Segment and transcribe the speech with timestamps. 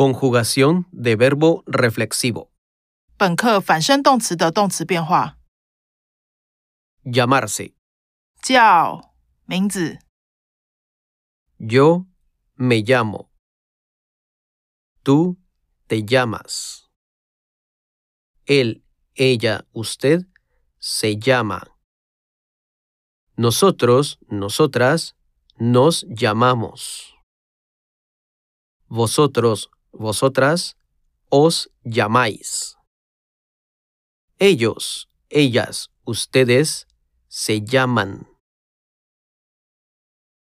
[0.00, 2.50] Conjugación de verbo reflexivo.
[3.16, 5.38] 本课反身动词的动词变化：
[7.04, 7.74] Llamarse.
[8.42, 9.14] 叫
[9.46, 9.98] 名字，
[11.58, 12.06] Yo
[12.56, 13.30] me llamo.
[15.02, 15.38] Tú
[15.86, 16.90] te llamas.
[18.44, 20.26] Él, ella, usted
[20.78, 21.72] se llama.
[23.36, 25.16] Nosotros, nosotras
[25.58, 27.14] nos llamamos.
[28.88, 30.75] Vosotros, vosotras
[31.29, 32.75] os llamáis.
[34.37, 36.87] Ellos, ellas, ustedes
[37.27, 38.30] se llaman.